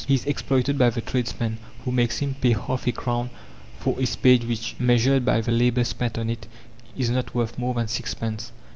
[0.07, 3.29] He is exploited by the tradesman, who makes him pay half a crown
[3.77, 6.47] for a spade which, measured by the labour spent on it,
[6.97, 8.51] is not worth more than sixpence.